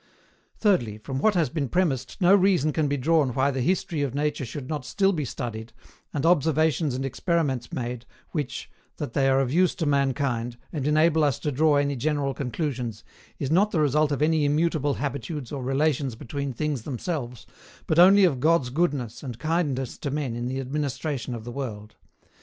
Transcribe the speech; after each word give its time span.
Thirdly, 0.57 0.97
from 0.97 1.19
what 1.19 1.35
has 1.35 1.51
been 1.51 1.69
premised 1.69 2.19
no 2.19 2.35
reason 2.35 2.73
can 2.73 2.87
be 2.87 2.97
drawn 2.97 3.35
why 3.35 3.51
the 3.51 3.61
history 3.61 4.01
of 4.01 4.15
nature 4.15 4.45
should 4.45 4.67
not 4.67 4.83
still 4.83 5.13
be 5.13 5.25
studied, 5.25 5.73
and 6.11 6.25
observations 6.25 6.95
and 6.95 7.05
experiments 7.05 7.71
made, 7.71 8.07
which, 8.31 8.71
that 8.97 9.13
they 9.13 9.29
are 9.29 9.39
of 9.39 9.53
use 9.53 9.75
to 9.75 9.85
mankind, 9.85 10.57
and 10.73 10.87
enable 10.87 11.23
us 11.23 11.37
to 11.37 11.51
draw 11.51 11.75
any 11.75 11.95
general 11.95 12.33
conclusions, 12.33 13.03
is 13.37 13.51
not 13.51 13.69
the 13.69 13.79
result 13.79 14.11
of 14.11 14.23
any 14.23 14.43
immutable 14.43 14.95
habitudes 14.95 15.51
or 15.51 15.61
relations 15.61 16.15
between 16.15 16.51
things 16.51 16.81
themselves, 16.81 17.45
but 17.85 17.99
only 17.99 18.23
of 18.23 18.39
God's 18.39 18.71
goodness 18.71 19.21
and 19.21 19.37
kindness 19.37 19.99
to 19.99 20.09
men 20.09 20.35
in 20.35 20.47
the 20.47 20.59
administration 20.59 21.35
of 21.35 21.43
the 21.43 21.51
world. 21.51 21.95